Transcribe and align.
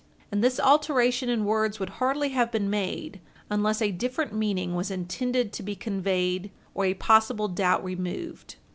And 0.31 0.43
this 0.43 0.59
alteration 0.59 1.29
in 1.29 1.45
words 1.45 1.79
would 1.79 1.89
hardly 2.01 2.29
have 2.29 2.51
been 2.51 2.71
made 2.71 3.21
unless 3.51 3.83
a 3.83 3.91
different 3.91 4.33
meaning 4.33 4.73
was 4.73 4.89
intended 4.89 5.53
to 5.53 5.61
be 5.61 5.75
conveyed 5.75 6.49
or 6.73 6.85
a 6.85 6.95
possible 6.95 7.47
doubt 7.47 7.83
removed. 7.83 8.55